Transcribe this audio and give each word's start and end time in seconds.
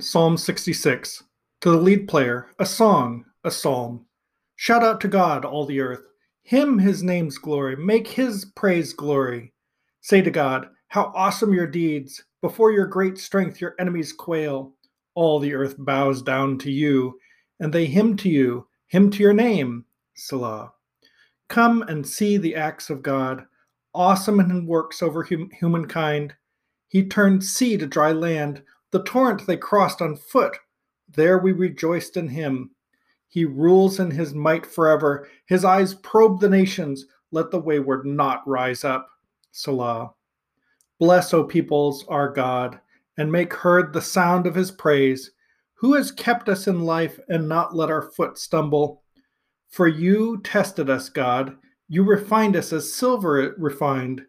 Psalm 0.00 0.36
66. 0.36 1.22
To 1.60 1.70
the 1.70 1.76
lead 1.76 2.08
player, 2.08 2.48
a 2.58 2.66
song, 2.66 3.24
a 3.44 3.50
psalm. 3.50 4.04
Shout 4.56 4.82
out 4.82 5.00
to 5.02 5.08
God, 5.08 5.44
all 5.44 5.64
the 5.66 5.78
earth. 5.78 6.02
Hymn 6.42 6.80
his 6.80 7.04
name's 7.04 7.38
glory. 7.38 7.76
Make 7.76 8.08
his 8.08 8.44
praise 8.56 8.92
glory. 8.92 9.52
Say 10.00 10.20
to 10.20 10.32
God, 10.32 10.66
How 10.88 11.12
awesome 11.14 11.54
your 11.54 11.68
deeds! 11.68 12.24
Before 12.40 12.72
your 12.72 12.86
great 12.86 13.18
strength, 13.18 13.60
your 13.60 13.76
enemies 13.78 14.12
quail. 14.12 14.74
All 15.14 15.38
the 15.38 15.54
earth 15.54 15.76
bows 15.78 16.22
down 16.22 16.58
to 16.58 16.72
you, 16.72 17.20
and 17.60 17.72
they 17.72 17.86
hymn 17.86 18.16
to 18.16 18.28
you, 18.28 18.66
hymn 18.88 19.12
to 19.12 19.22
your 19.22 19.32
name. 19.32 19.84
Selah. 20.14 20.72
Come 21.48 21.82
and 21.82 22.04
see 22.04 22.36
the 22.36 22.56
acts 22.56 22.90
of 22.90 23.00
God, 23.00 23.46
awesome 23.94 24.40
in 24.40 24.66
works 24.66 25.04
over 25.04 25.22
hum- 25.22 25.50
humankind. 25.52 26.34
He 26.88 27.06
turned 27.06 27.44
sea 27.44 27.76
to 27.76 27.86
dry 27.86 28.10
land 28.10 28.64
the 28.94 29.02
torrent 29.02 29.44
they 29.44 29.56
crossed 29.56 30.00
on 30.00 30.14
foot. 30.14 30.56
There 31.08 31.38
we 31.38 31.50
rejoiced 31.50 32.16
in 32.16 32.28
him. 32.28 32.70
He 33.26 33.44
rules 33.44 33.98
in 33.98 34.12
his 34.12 34.34
might 34.34 34.64
forever. 34.64 35.28
His 35.46 35.64
eyes 35.64 35.94
probe 35.94 36.38
the 36.38 36.48
nations. 36.48 37.04
Let 37.32 37.50
the 37.50 37.58
wayward 37.58 38.06
not 38.06 38.46
rise 38.46 38.84
up. 38.84 39.08
Selah. 39.50 40.12
Bless, 41.00 41.34
O 41.34 41.42
peoples, 41.42 42.04
our 42.06 42.28
God, 42.28 42.78
and 43.18 43.32
make 43.32 43.52
heard 43.52 43.92
the 43.92 44.00
sound 44.00 44.46
of 44.46 44.54
his 44.54 44.70
praise. 44.70 45.32
Who 45.74 45.94
has 45.94 46.12
kept 46.12 46.48
us 46.48 46.68
in 46.68 46.82
life 46.82 47.18
and 47.28 47.48
not 47.48 47.74
let 47.74 47.90
our 47.90 48.12
foot 48.12 48.38
stumble? 48.38 49.02
For 49.70 49.88
you 49.88 50.40
tested 50.44 50.88
us, 50.88 51.08
God. 51.08 51.56
You 51.88 52.04
refined 52.04 52.54
us 52.54 52.72
as 52.72 52.94
silver 52.94 53.56
refined. 53.58 54.22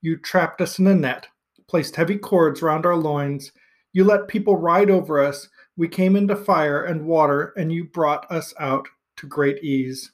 You 0.00 0.16
trapped 0.16 0.60
us 0.60 0.78
in 0.78 0.86
a 0.86 0.94
net, 0.94 1.26
placed 1.66 1.96
heavy 1.96 2.18
cords 2.18 2.62
round 2.62 2.86
our 2.86 2.94
loins 2.94 3.50
you 3.92 4.04
let 4.04 4.28
people 4.28 4.56
ride 4.56 4.90
over 4.90 5.20
us. 5.20 5.48
We 5.76 5.88
came 5.88 6.16
into 6.16 6.36
fire 6.36 6.84
and 6.84 7.06
water, 7.06 7.52
and 7.56 7.72
you 7.72 7.84
brought 7.84 8.30
us 8.30 8.54
out 8.58 8.86
to 9.16 9.26
great 9.26 9.62
ease. 9.62 10.12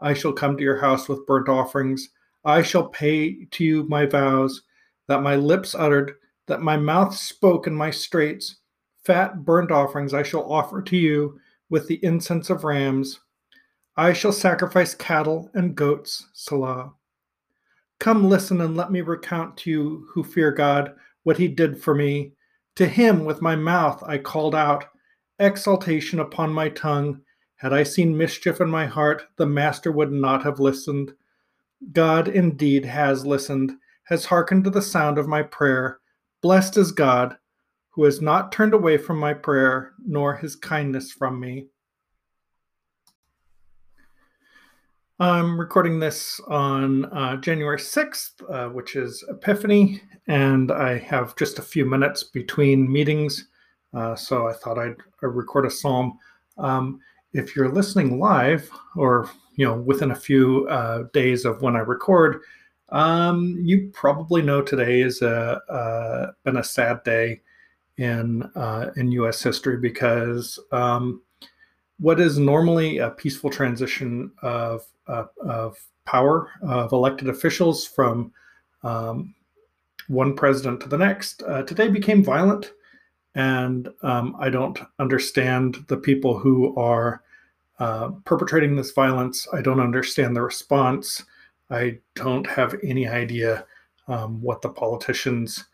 I 0.00 0.14
shall 0.14 0.32
come 0.32 0.56
to 0.56 0.62
your 0.62 0.78
house 0.78 1.08
with 1.08 1.26
burnt 1.26 1.48
offerings. 1.48 2.10
I 2.44 2.62
shall 2.62 2.88
pay 2.88 3.44
to 3.46 3.64
you 3.64 3.84
my 3.84 4.06
vows 4.06 4.62
that 5.08 5.22
my 5.22 5.36
lips 5.36 5.74
uttered, 5.74 6.12
that 6.46 6.62
my 6.62 6.76
mouth 6.76 7.14
spoke 7.14 7.66
in 7.66 7.74
my 7.74 7.90
straits. 7.90 8.58
Fat 9.04 9.44
burnt 9.44 9.70
offerings 9.70 10.14
I 10.14 10.22
shall 10.22 10.50
offer 10.50 10.82
to 10.82 10.96
you 10.96 11.40
with 11.70 11.88
the 11.88 11.98
incense 12.04 12.50
of 12.50 12.64
rams. 12.64 13.20
I 13.96 14.12
shall 14.12 14.32
sacrifice 14.32 14.94
cattle 14.94 15.50
and 15.54 15.74
goats, 15.74 16.28
Selah. 16.34 16.92
Come 17.98 18.28
listen 18.28 18.60
and 18.60 18.76
let 18.76 18.92
me 18.92 19.00
recount 19.00 19.56
to 19.58 19.70
you 19.70 20.06
who 20.12 20.22
fear 20.22 20.52
God 20.52 20.94
what 21.24 21.36
he 21.36 21.48
did 21.48 21.82
for 21.82 21.94
me 21.94 22.32
to 22.78 22.86
him 22.86 23.24
with 23.24 23.42
my 23.42 23.56
mouth 23.56 24.00
I 24.06 24.18
called 24.18 24.54
out, 24.54 24.84
exultation 25.40 26.20
upon 26.20 26.52
my 26.52 26.68
tongue. 26.68 27.20
Had 27.56 27.72
I 27.72 27.82
seen 27.82 28.16
mischief 28.16 28.60
in 28.60 28.70
my 28.70 28.86
heart, 28.86 29.24
the 29.36 29.46
master 29.46 29.90
would 29.90 30.12
not 30.12 30.44
have 30.44 30.60
listened. 30.60 31.12
God 31.90 32.28
indeed 32.28 32.84
has 32.84 33.26
listened, 33.26 33.72
has 34.04 34.26
hearkened 34.26 34.62
to 34.62 34.70
the 34.70 34.80
sound 34.80 35.18
of 35.18 35.26
my 35.26 35.42
prayer. 35.42 35.98
Blessed 36.40 36.76
is 36.76 36.92
God, 36.92 37.36
who 37.90 38.04
has 38.04 38.22
not 38.22 38.52
turned 38.52 38.74
away 38.74 38.96
from 38.96 39.18
my 39.18 39.34
prayer, 39.34 39.94
nor 40.06 40.36
his 40.36 40.54
kindness 40.54 41.10
from 41.10 41.40
me. 41.40 41.66
I'm 45.20 45.58
recording 45.58 45.98
this 45.98 46.40
on 46.46 47.06
uh, 47.06 47.38
January 47.38 47.78
6th, 47.78 48.34
uh, 48.48 48.68
which 48.68 48.94
is 48.94 49.24
Epiphany, 49.28 50.00
and 50.28 50.70
I 50.70 50.96
have 50.98 51.34
just 51.34 51.58
a 51.58 51.62
few 51.62 51.84
minutes 51.84 52.22
between 52.22 52.90
meetings. 52.90 53.48
Uh, 53.92 54.14
so 54.14 54.46
I 54.46 54.52
thought 54.52 54.78
I'd, 54.78 54.94
I'd 55.20 55.26
record 55.26 55.66
a 55.66 55.72
psalm. 55.72 56.16
Um, 56.56 57.00
if 57.32 57.56
you're 57.56 57.68
listening 57.68 58.20
live 58.20 58.70
or 58.94 59.28
you 59.56 59.66
know 59.66 59.74
within 59.74 60.12
a 60.12 60.16
few 60.16 60.68
uh, 60.68 61.04
days 61.12 61.44
of 61.44 61.62
when 61.62 61.74
I 61.74 61.80
record, 61.80 62.42
um, 62.90 63.58
you 63.60 63.90
probably 63.92 64.40
know 64.40 64.62
today 64.62 65.00
is 65.00 65.20
a, 65.20 65.60
a 65.68 66.26
been 66.44 66.58
a 66.58 66.64
sad 66.64 67.02
day 67.02 67.40
in 67.96 68.44
uh, 68.54 68.92
in 68.94 69.10
U.S. 69.12 69.42
history 69.42 69.78
because 69.78 70.60
um, 70.70 71.22
what 71.98 72.20
is 72.20 72.38
normally 72.38 72.98
a 72.98 73.10
peaceful 73.10 73.50
transition 73.50 74.30
of 74.42 74.82
uh, 74.82 74.84
of 75.08 75.78
power 76.04 76.50
of 76.62 76.92
elected 76.92 77.28
officials 77.28 77.86
from 77.86 78.32
um, 78.82 79.34
one 80.08 80.34
president 80.34 80.80
to 80.80 80.88
the 80.88 80.98
next 80.98 81.42
uh, 81.42 81.62
today 81.62 81.88
became 81.88 82.24
violent. 82.24 82.72
And 83.34 83.88
um, 84.02 84.36
I 84.40 84.48
don't 84.50 84.78
understand 84.98 85.84
the 85.88 85.98
people 85.98 86.38
who 86.38 86.74
are 86.76 87.22
uh, 87.78 88.08
perpetrating 88.24 88.74
this 88.74 88.90
violence. 88.90 89.46
I 89.52 89.60
don't 89.60 89.80
understand 89.80 90.34
the 90.34 90.42
response. 90.42 91.24
I 91.70 91.98
don't 92.14 92.46
have 92.46 92.74
any 92.82 93.06
idea 93.06 93.66
um, 94.08 94.40
what 94.42 94.62
the 94.62 94.70
politicians 94.70 95.64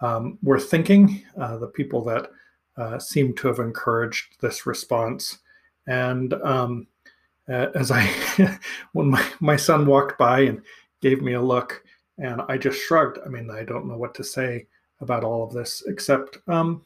um, 0.00 0.38
were 0.42 0.58
thinking, 0.58 1.22
uh, 1.38 1.58
the 1.58 1.68
people 1.68 2.02
that 2.04 2.30
uh, 2.76 2.98
seem 2.98 3.34
to 3.36 3.48
have 3.48 3.58
encouraged 3.58 4.40
this 4.40 4.66
response. 4.66 5.38
And 5.86 6.32
um, 6.34 6.86
as 7.48 7.90
I, 7.90 8.08
when 8.92 9.08
my, 9.10 9.24
my 9.40 9.56
son 9.56 9.86
walked 9.86 10.18
by 10.18 10.40
and 10.40 10.62
gave 11.00 11.22
me 11.22 11.34
a 11.34 11.40
look, 11.40 11.82
and 12.18 12.42
I 12.48 12.56
just 12.58 12.80
shrugged. 12.80 13.18
I 13.24 13.28
mean, 13.28 13.50
I 13.50 13.64
don't 13.64 13.88
know 13.88 13.96
what 13.96 14.14
to 14.16 14.24
say 14.24 14.66
about 15.00 15.24
all 15.24 15.44
of 15.44 15.52
this 15.52 15.82
except 15.88 16.38
um, 16.48 16.82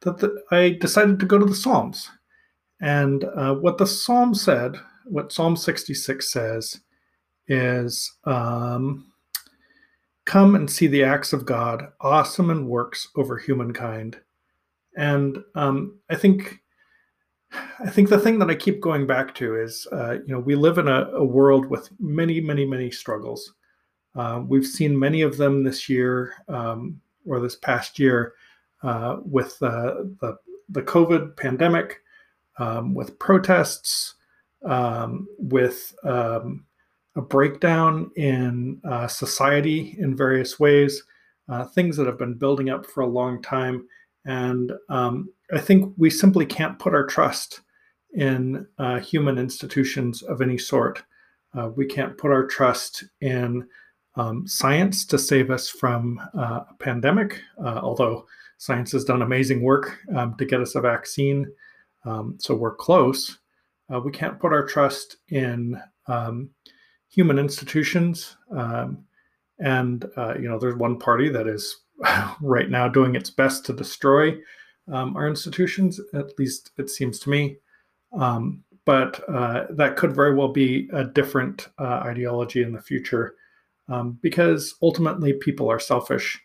that 0.00 0.18
the, 0.18 0.42
I 0.50 0.70
decided 0.80 1.20
to 1.20 1.26
go 1.26 1.38
to 1.38 1.44
the 1.44 1.54
Psalms. 1.54 2.10
And 2.80 3.24
uh, 3.24 3.54
what 3.54 3.78
the 3.78 3.86
Psalm 3.86 4.34
said, 4.34 4.76
what 5.04 5.32
Psalm 5.32 5.56
66 5.56 6.32
says, 6.32 6.80
is 7.48 8.12
um, 8.24 9.12
Come 10.24 10.54
and 10.54 10.70
see 10.70 10.86
the 10.86 11.02
acts 11.02 11.32
of 11.32 11.44
God, 11.44 11.88
awesome 12.00 12.50
in 12.50 12.68
works 12.68 13.08
over 13.16 13.38
humankind. 13.38 14.18
And 14.96 15.38
um, 15.54 15.98
I 16.10 16.14
think 16.14 16.61
I 17.52 17.90
think 17.90 18.08
the 18.08 18.18
thing 18.18 18.38
that 18.38 18.50
I 18.50 18.54
keep 18.54 18.80
going 18.80 19.06
back 19.06 19.34
to 19.36 19.56
is, 19.56 19.86
uh, 19.92 20.18
you 20.26 20.28
know, 20.28 20.38
we 20.38 20.54
live 20.54 20.78
in 20.78 20.88
a, 20.88 21.10
a, 21.12 21.24
world 21.24 21.66
with 21.66 21.90
many, 22.00 22.40
many, 22.40 22.64
many 22.64 22.90
struggles. 22.90 23.54
Uh, 24.14 24.42
we've 24.46 24.66
seen 24.66 24.98
many 24.98 25.22
of 25.22 25.36
them 25.36 25.62
this 25.62 25.88
year 25.88 26.34
um, 26.48 27.00
or 27.26 27.40
this 27.40 27.56
past 27.56 27.98
year 27.98 28.34
uh, 28.82 29.18
with 29.24 29.62
uh, 29.62 30.04
the 30.20 30.38
the 30.68 30.82
COVID 30.82 31.36
pandemic, 31.36 32.00
um, 32.58 32.94
with 32.94 33.18
protests, 33.18 34.14
um, 34.64 35.28
with 35.38 35.94
um, 36.04 36.64
a 37.16 37.20
breakdown 37.20 38.10
in 38.16 38.80
uh, 38.84 39.06
society 39.06 39.96
in 39.98 40.16
various 40.16 40.58
ways, 40.58 41.02
uh, 41.48 41.64
things 41.64 41.96
that 41.96 42.06
have 42.06 42.18
been 42.18 42.34
building 42.34 42.70
up 42.70 42.86
for 42.86 43.02
a 43.02 43.06
long 43.06 43.42
time, 43.42 43.86
and 44.24 44.72
um, 44.88 45.28
I 45.52 45.58
think 45.58 45.94
we 45.96 46.10
simply 46.10 46.46
can't 46.46 46.78
put 46.78 46.94
our 46.94 47.06
trust 47.06 47.60
in 48.14 48.66
uh, 48.78 49.00
human 49.00 49.38
institutions 49.38 50.22
of 50.22 50.40
any 50.40 50.58
sort. 50.58 51.02
we 51.74 51.86
can't 51.86 52.16
put 52.16 52.30
our 52.30 52.46
trust 52.46 53.04
in 53.20 53.66
um, 54.16 54.46
science 54.46 55.04
to 55.06 55.18
save 55.18 55.50
us 55.50 55.68
from 55.68 56.20
uh, 56.36 56.60
a 56.68 56.74
pandemic, 56.78 57.40
uh, 57.64 57.80
although 57.82 58.26
science 58.58 58.92
has 58.92 59.04
done 59.04 59.22
amazing 59.22 59.62
work 59.62 59.98
um, 60.14 60.34
to 60.36 60.44
get 60.44 60.60
us 60.60 60.74
a 60.74 60.80
vaccine. 60.80 61.50
Um, 62.04 62.36
so 62.38 62.54
we're 62.54 62.74
close. 62.74 63.38
Uh, 63.92 64.00
we 64.00 64.10
can't 64.10 64.38
put 64.38 64.52
our 64.52 64.66
trust 64.66 65.16
in 65.28 65.80
um, 66.06 66.50
human 67.08 67.38
institutions. 67.38 68.36
Um, 68.56 69.04
and, 69.58 70.04
uh, 70.16 70.34
you 70.34 70.48
know, 70.48 70.58
there's 70.58 70.76
one 70.76 70.98
party 70.98 71.28
that 71.30 71.46
is 71.46 71.81
right 72.40 72.70
now 72.70 72.88
doing 72.88 73.14
its 73.14 73.30
best 73.30 73.64
to 73.66 73.72
destroy 73.72 74.36
um, 74.92 75.16
our 75.16 75.28
institutions, 75.28 76.00
at 76.14 76.38
least 76.38 76.72
it 76.78 76.90
seems 76.90 77.18
to 77.20 77.30
me. 77.30 77.56
but 78.84 79.28
uh, 79.28 79.66
that 79.70 79.96
could 79.96 80.12
very 80.12 80.34
well 80.34 80.48
be 80.48 80.90
a 80.92 81.04
different 81.04 81.68
uh, 81.78 82.02
ideology 82.04 82.62
in 82.62 82.72
the 82.72 82.80
future 82.80 83.36
um, 83.88 84.18
because 84.22 84.74
ultimately 84.82 85.34
people 85.34 85.70
are 85.70 85.78
selfish. 85.78 86.40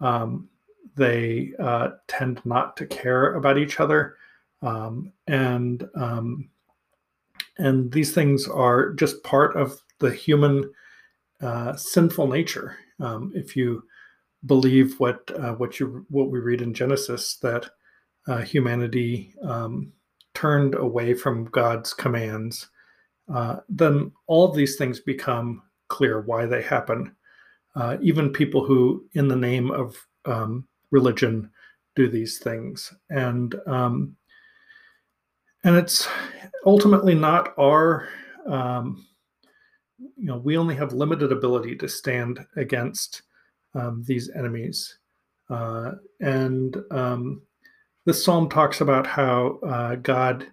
Um, 0.00 0.48
they 0.96 1.52
uh, 1.58 1.90
tend 2.08 2.40
not 2.44 2.76
to 2.76 2.86
care 2.86 3.34
about 3.34 3.58
each 3.58 3.80
other, 3.80 4.16
um, 4.62 5.12
and 5.26 5.88
um, 5.96 6.48
and 7.58 7.90
these 7.92 8.14
things 8.14 8.46
are 8.48 8.92
just 8.92 9.22
part 9.24 9.56
of 9.56 9.80
the 9.98 10.12
human 10.12 10.70
uh, 11.40 11.74
sinful 11.76 12.28
nature. 12.28 12.76
Um, 13.00 13.32
if 13.34 13.56
you 13.56 13.82
believe 14.46 14.98
what 15.00 15.30
uh, 15.38 15.54
what 15.54 15.80
you 15.80 16.04
what 16.10 16.30
we 16.30 16.38
read 16.40 16.60
in 16.60 16.74
Genesis 16.74 17.36
that 17.38 17.70
uh, 18.26 18.42
humanity 18.42 19.34
um, 19.42 19.92
turned 20.34 20.74
away 20.74 21.14
from 21.14 21.44
God's 21.46 21.94
commands, 21.94 22.68
uh, 23.32 23.56
then 23.68 24.12
all 24.26 24.48
of 24.48 24.56
these 24.56 24.76
things 24.76 25.00
become 25.00 25.62
clear 25.88 26.22
why 26.22 26.46
they 26.46 26.62
happen. 26.62 27.14
Uh, 27.76 27.96
even 28.00 28.32
people 28.32 28.64
who, 28.64 29.04
in 29.12 29.28
the 29.28 29.36
name 29.36 29.70
of 29.70 29.96
um, 30.26 30.66
religion, 30.90 31.50
do 31.96 32.08
these 32.08 32.38
things, 32.38 32.92
and 33.10 33.54
um, 33.66 34.16
and 35.64 35.76
it's 35.76 36.08
ultimately 36.66 37.14
not 37.14 37.54
our 37.58 38.08
um, 38.46 39.06
you 39.98 40.26
know 40.26 40.36
we 40.36 40.56
only 40.56 40.74
have 40.74 40.92
limited 40.92 41.32
ability 41.32 41.76
to 41.76 41.88
stand 41.88 42.44
against 42.56 43.22
um, 43.74 44.02
these 44.06 44.30
enemies. 44.30 44.98
Uh, 45.50 45.92
and 46.20 46.76
um, 46.90 47.42
this 48.04 48.24
psalm 48.24 48.48
talks 48.48 48.80
about 48.80 49.06
how 49.06 49.58
uh, 49.66 49.94
god 49.96 50.46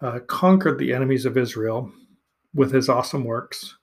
uh, 0.00 0.20
conquered 0.26 0.78
the 0.78 0.92
enemies 0.92 1.26
of 1.26 1.36
israel 1.36 1.90
with 2.54 2.72
his 2.72 2.88
awesome 2.88 3.24
works. 3.24 3.76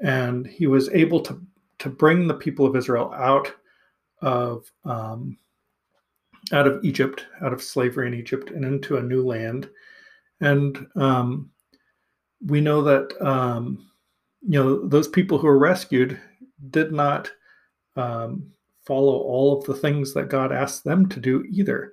And 0.00 0.46
he 0.46 0.66
was 0.66 0.88
able 0.90 1.20
to 1.20 1.40
to 1.78 1.88
bring 1.88 2.26
the 2.28 2.34
people 2.34 2.66
of 2.66 2.76
israel 2.76 3.12
out 3.14 3.52
of 4.22 4.70
um, 4.84 5.36
out 6.52 6.66
of 6.66 6.84
egypt 6.84 7.26
out 7.42 7.52
of 7.52 7.62
slavery 7.62 8.06
in 8.06 8.14
egypt 8.14 8.50
and 8.50 8.64
into 8.64 8.96
a 8.96 9.02
new 9.02 9.24
land. 9.24 9.68
And 10.40 10.86
um, 10.96 11.50
we 12.44 12.60
know 12.60 12.82
that 12.82 13.20
um, 13.20 13.90
you 14.42 14.58
know 14.58 14.86
those 14.86 15.08
people 15.08 15.38
who 15.38 15.46
were 15.46 15.58
rescued 15.58 16.18
did 16.70 16.92
not 16.92 17.30
um, 18.00 18.50
follow 18.86 19.18
all 19.18 19.58
of 19.58 19.64
the 19.64 19.74
things 19.74 20.14
that 20.14 20.28
God 20.28 20.52
asked 20.52 20.84
them 20.84 21.08
to 21.10 21.20
do 21.20 21.44
either, 21.50 21.92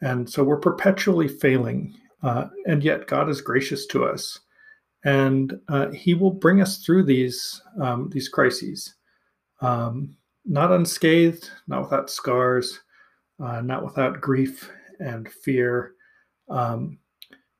and 0.00 0.28
so 0.28 0.42
we're 0.42 0.58
perpetually 0.58 1.28
failing. 1.28 1.94
Uh, 2.22 2.48
and 2.66 2.82
yet 2.82 3.06
God 3.06 3.28
is 3.28 3.42
gracious 3.42 3.86
to 3.86 4.04
us, 4.04 4.40
and 5.04 5.60
uh, 5.68 5.90
He 5.90 6.14
will 6.14 6.30
bring 6.30 6.62
us 6.62 6.78
through 6.78 7.04
these 7.04 7.60
um, 7.80 8.08
these 8.10 8.28
crises, 8.28 8.94
um, 9.60 10.16
not 10.46 10.72
unscathed, 10.72 11.50
not 11.66 11.82
without 11.82 12.10
scars, 12.10 12.80
uh, 13.40 13.60
not 13.60 13.84
without 13.84 14.20
grief 14.20 14.70
and 15.00 15.28
fear, 15.28 15.92
um, 16.48 16.98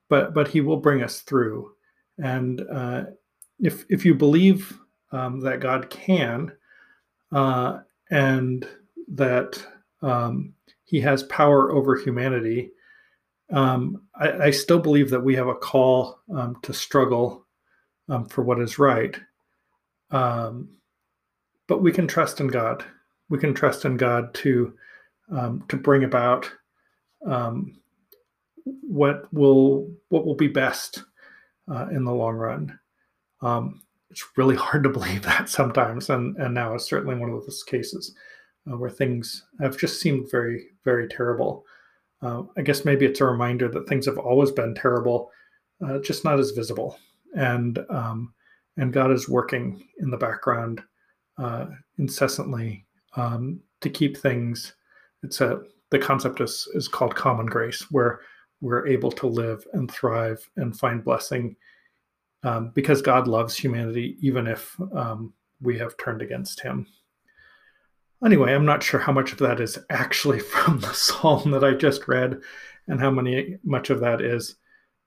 but 0.08 0.32
but 0.35 0.49
He 0.49 0.61
will 0.62 0.79
bring 0.79 1.02
us 1.02 1.20
through. 1.20 1.70
And 2.19 2.62
uh, 2.73 3.05
if 3.58 3.85
if 3.90 4.05
you 4.05 4.14
believe 4.14 4.79
um, 5.12 5.40
that 5.40 5.61
God 5.61 5.90
can, 5.90 6.52
uh, 7.35 7.81
and 8.11 8.67
that 9.09 9.65
um, 10.03 10.55
He 10.85 11.01
has 11.01 11.23
power 11.25 11.73
over 11.73 11.97
humanity, 11.97 12.71
um, 13.53 14.03
I, 14.15 14.45
I, 14.45 14.51
still 14.51 14.79
believe 14.79 15.11
that 15.11 15.23
we 15.23 15.35
have 15.35 15.49
a 15.49 15.55
call 15.55 16.19
um, 16.35 16.57
to 16.63 16.73
struggle 16.73 17.47
um, 18.09 18.25
for 18.25 18.43
what 18.43 18.59
is 18.59 18.79
right. 18.79 19.19
Um, 20.11 20.71
but 21.69 21.83
we 21.83 21.93
can 21.93 22.09
trust 22.09 22.41
in 22.41 22.47
God. 22.47 22.85
We 23.29 23.39
can 23.39 23.53
trust 23.53 23.85
in 23.85 23.99
God 23.99 24.33
to 24.35 24.73
to 25.69 25.77
bring 25.77 26.05
about 26.05 26.51
what 28.63 29.33
will 29.33 29.91
what 30.09 30.25
will 30.25 30.37
be 30.37 30.49
best 30.49 31.05
uh, 31.71 31.89
in 31.91 32.05
the 32.05 32.13
long 32.13 32.35
run. 32.35 32.79
Um, 33.41 33.83
it's 34.11 34.25
really 34.37 34.56
hard 34.56 34.85
to 34.85 34.91
believe 34.91 35.23
that 35.25 35.49
sometimes, 35.49 36.11
and 36.11 36.37
and 36.37 36.55
now 36.55 36.75
it's 36.75 36.89
certainly 36.89 37.17
one 37.17 37.31
of 37.31 37.41
those 37.43 37.62
cases 37.65 38.15
uh, 38.71 38.77
where 38.77 38.91
things 38.91 39.45
have 39.61 39.79
just 39.79 40.01
seemed 40.01 40.31
very 40.31 40.67
very 40.85 41.09
terrible. 41.09 41.65
Uh, 42.23 42.43
I 42.56 42.62
guess 42.62 42.85
maybe 42.85 43.05
it's 43.05 43.21
a 43.21 43.27
reminder 43.27 43.69
that 43.69 43.89
things 43.89 44.06
have 44.06 44.19
always 44.19 44.51
been 44.51 44.75
terrible, 44.75 45.31
uh, 45.85 45.99
just 45.99 46.25
not 46.25 46.39
as 46.39 46.53
visible, 46.53 46.99
and 47.37 47.79
um, 47.91 48.33
and 48.77 48.93
God 48.93 49.11
is 49.11 49.29
working 49.29 49.87
in 49.99 50.11
the 50.11 50.17
background 50.17 50.83
uh, 51.39 51.67
incessantly 51.99 52.87
um, 53.17 53.61
to 53.81 53.91
keep 53.91 54.17
things. 54.17 54.75
It's 55.23 55.41
a 55.41 55.62
the 55.91 55.99
concept 55.99 56.41
is 56.41 56.69
is 56.75 56.89
called 56.89 57.15
common 57.15 57.47
grace, 57.47 57.91
where 57.91 58.21
we're 58.61 58.87
able 58.87 59.12
to 59.12 59.27
live 59.27 59.65
and 59.75 59.91
thrive 59.91 60.49
and 60.57 60.77
find 60.77 61.05
blessing 61.05 61.55
um, 62.44 62.70
because 62.75 63.02
God 63.02 63.26
loves 63.26 63.56
humanity, 63.56 64.17
even 64.20 64.46
if 64.46 64.76
um, 64.94 65.32
we 65.61 65.79
have 65.79 65.96
turned 65.96 66.23
against 66.23 66.61
Him. 66.61 66.87
Anyway, 68.25 68.52
I'm 68.52 68.67
not 68.67 68.82
sure 68.82 69.00
how 69.00 69.12
much 69.12 69.32
of 69.32 69.38
that 69.38 69.61
is 69.61 69.79
actually 69.91 70.38
from 70.55 70.79
the 70.79 70.93
psalm 70.93 71.50
that 71.50 71.64
I 71.64 71.73
just 71.73 72.06
read, 72.06 72.41
and 72.87 73.00
how 73.00 73.11
many 73.11 73.56
much 73.64 73.91
of 73.91 74.00
that 74.00 74.20
is 74.20 74.56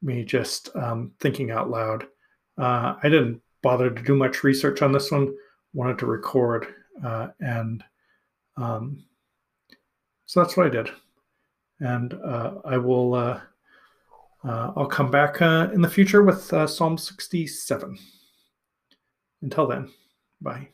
me 0.01 0.23
just 0.25 0.75
um, 0.75 1.11
thinking 1.19 1.51
out 1.51 1.69
loud. 1.69 2.05
Uh, 2.57 2.95
I 3.01 3.09
didn't 3.09 3.41
bother 3.61 3.89
to 3.89 4.03
do 4.03 4.15
much 4.15 4.43
research 4.43 4.81
on 4.81 4.91
this 4.91 5.11
one. 5.11 5.33
Wanted 5.73 5.99
to 5.99 6.05
record, 6.07 6.67
uh, 7.03 7.27
and 7.39 7.83
um, 8.55 9.03
so 10.25 10.41
that's 10.41 10.57
what 10.57 10.65
I 10.65 10.69
did. 10.69 10.89
And 11.79 12.15
uh, 12.15 12.55
I 12.65 12.77
will 12.77 13.13
uh, 13.13 13.41
uh, 14.43 14.71
I'll 14.75 14.87
come 14.87 15.11
back 15.11 15.41
uh, 15.41 15.69
in 15.73 15.81
the 15.81 15.89
future 15.89 16.23
with 16.23 16.51
uh, 16.53 16.67
Psalm 16.67 16.97
67. 16.97 17.97
Until 19.41 19.67
then, 19.67 19.89
bye. 20.41 20.67